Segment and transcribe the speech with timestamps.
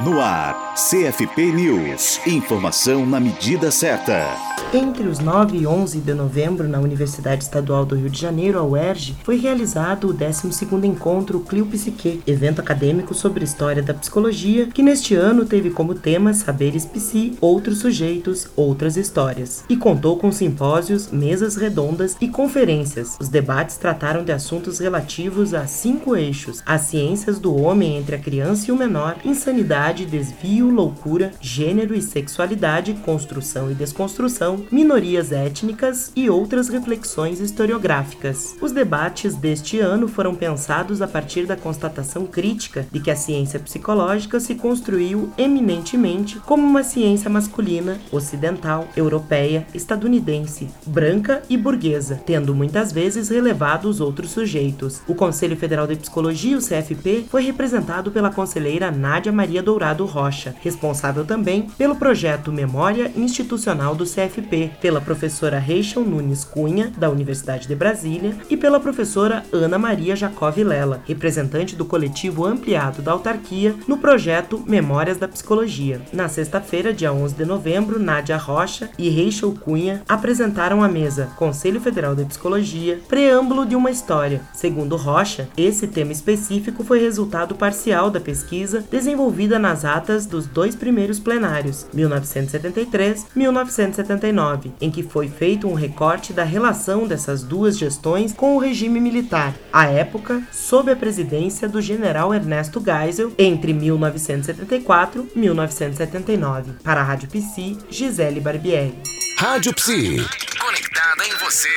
[0.00, 2.20] No ar, CFP News.
[2.26, 4.26] Informação na medida certa.
[4.72, 8.64] Entre os 9 e 11 de novembro, na Universidade Estadual do Rio de Janeiro, a
[8.64, 14.82] UERJ, foi realizado o 12º Encontro Clio Psique, evento acadêmico sobre história da psicologia, que
[14.82, 21.08] neste ano teve como tema Saberes Psi, outros sujeitos, outras histórias, e contou com simpósios,
[21.08, 23.16] mesas redondas e conferências.
[23.20, 28.18] Os debates trataram de assuntos relativos a cinco eixos: as ciências do homem entre a
[28.18, 36.12] criança e o menor, insanidade, desvio, loucura, gênero e sexualidade, construção e desconstrução, minorias étnicas
[36.14, 38.56] e outras reflexões historiográficas.
[38.60, 43.58] Os debates deste ano foram pensados a partir da constatação crítica de que a ciência
[43.58, 52.54] psicológica se construiu eminentemente como uma ciência masculina, ocidental, europeia, estadunidense, branca e burguesa, tendo
[52.54, 55.00] muitas vezes relevado os outros sujeitos.
[55.06, 60.54] O Conselho Federal de Psicologia, o CFP, foi representado pela conselheira Nádia Maria Dourado Rocha,
[60.62, 67.66] responsável também pelo projeto Memória Institucional do CFP pela professora Rachel Nunes Cunha, da Universidade
[67.66, 73.74] de Brasília, e pela professora Ana Maria Jacob Lela, representante do coletivo ampliado da autarquia
[73.88, 76.00] no projeto Memórias da Psicologia.
[76.12, 81.80] Na sexta-feira, dia 11 de novembro, Nádia Rocha e Rachel Cunha apresentaram à mesa Conselho
[81.80, 84.40] Federal de Psicologia, Preâmbulo de uma História.
[84.52, 90.76] Segundo Rocha, esse tema específico foi resultado parcial da pesquisa desenvolvida nas atas dos dois
[90.76, 98.54] primeiros plenários, 1973-1979 em que foi feito um recorte da relação dessas duas gestões com
[98.54, 105.38] o regime militar, à época sob a presidência do general Ernesto Geisel entre 1974 e
[105.38, 106.72] 1979.
[106.82, 108.98] Para a Rádio Psi, Gisele Barbieri.
[109.38, 110.26] Rádio Psi.
[110.60, 111.70] Conectada em você.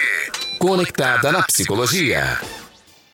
[0.59, 2.37] Conectada na psicologia.